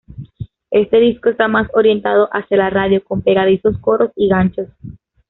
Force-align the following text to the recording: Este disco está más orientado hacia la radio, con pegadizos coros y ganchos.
Este 0.71 0.99
disco 0.99 1.29
está 1.29 1.47
más 1.47 1.67
orientado 1.75 2.27
hacia 2.31 2.57
la 2.57 2.71
radio, 2.71 3.03
con 3.03 3.21
pegadizos 3.21 3.77
coros 3.77 4.09
y 4.15 4.29
ganchos. 4.29 4.67